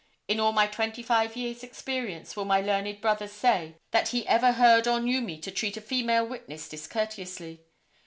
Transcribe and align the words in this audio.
In 0.27 0.39
all 0.39 0.51
my 0.51 0.65
twenty 0.65 1.03
five 1.03 1.35
years 1.35 1.61
experience 1.61 2.35
will 2.35 2.45
my 2.45 2.59
learned 2.59 3.01
brother 3.01 3.27
say 3.27 3.75
that 3.91 4.07
he 4.07 4.27
ever 4.27 4.53
heard 4.53 4.87
or 4.87 4.99
knew 4.99 5.21
me 5.21 5.39
to 5.39 5.51
treat 5.51 5.77
a 5.77 5.81
female 5.81 6.25
witness 6.25 6.67
discourteously. 6.67 7.61